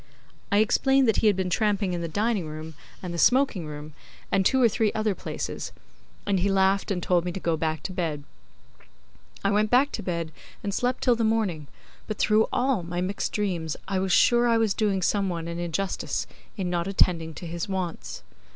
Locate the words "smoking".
3.19-3.67